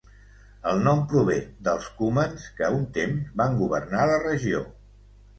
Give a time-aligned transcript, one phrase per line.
[0.69, 1.35] El nom prové
[1.67, 4.63] dels cumans que un temps van governar la regió.